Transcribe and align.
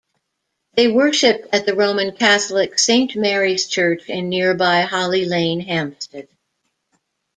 They 0.73 0.87
worshipped 0.87 1.49
at 1.53 1.67
the 1.67 1.75
Roman 1.75 2.15
Catholic 2.15 2.79
Saint 2.79 3.15
Mary's 3.15 3.67
Church 3.67 4.09
in 4.09 4.29
nearby 4.29 4.81
Holly 4.81 5.25
Lane, 5.25 5.59
Hampstead. 5.59 6.27